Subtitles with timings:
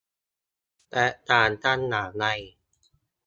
[0.91, 2.25] แตกต่างกันอย่างไร